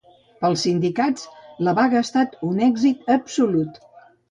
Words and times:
Pels 0.45 0.63
sindicats 0.67 1.27
la 1.67 1.75
vaga 1.81 2.01
ha 2.01 2.07
estat 2.09 2.35
un 2.51 2.65
‘èxit 2.71 3.15
absolut’. 3.21 3.81